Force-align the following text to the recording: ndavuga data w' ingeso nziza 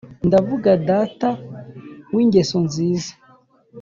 ndavuga 0.27 0.69
data 0.89 1.29
w' 2.13 2.19
ingeso 2.23 2.57
nziza 2.65 3.11